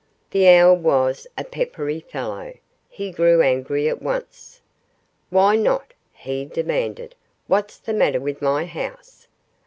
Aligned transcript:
The 0.31 0.47
owl 0.49 0.77
was 0.77 1.27
a 1.37 1.43
peppery 1.43 1.99
fellow. 1.99 2.55
He 2.89 3.11
grew 3.11 3.43
angry 3.43 3.87
at 3.87 4.01
once. 4.01 4.59
"Why 5.29 5.55
not?" 5.55 5.93
he 6.11 6.43
demanded. 6.45 7.13
"What's 7.45 7.77
the 7.77 7.93
matter 7.93 8.19
with 8.19 8.41
my 8.41 8.65
house?" 8.65 9.27